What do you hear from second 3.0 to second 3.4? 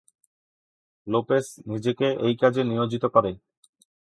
করে।